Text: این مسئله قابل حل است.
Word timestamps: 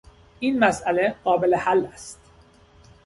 این 0.39 0.59
مسئله 0.59 1.15
قابل 1.23 1.55
حل 1.55 1.85
است. 1.85 2.19